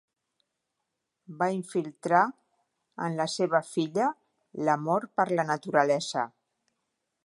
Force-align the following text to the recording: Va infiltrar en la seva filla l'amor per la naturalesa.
Va 1.41 1.49
infiltrar 1.57 2.23
en 3.09 3.19
la 3.21 3.29
seva 3.37 3.63
filla 3.71 4.11
l'amor 4.67 5.09
per 5.21 5.31
la 5.39 5.51
naturalesa. 5.55 6.31